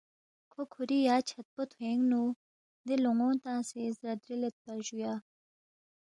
کھو 0.51 0.61
کُھوری 0.71 0.99
یا 1.07 1.15
چھدپو 1.27 1.61
تھوینگ 1.71 2.01
نُو 2.09 2.23
دے 2.85 2.95
لون٘ون 3.03 3.35
تنگسے 3.43 3.83
زدرِلیدپا 4.01 4.73
جُویا 4.85 5.13